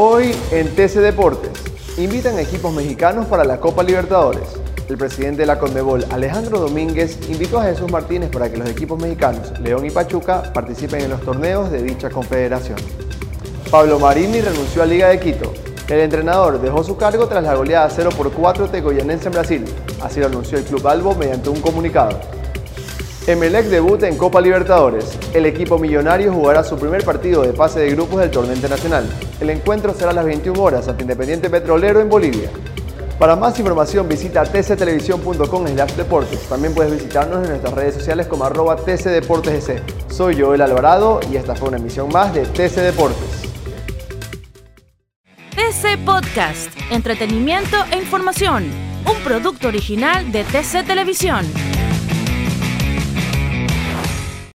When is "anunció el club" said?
20.26-20.86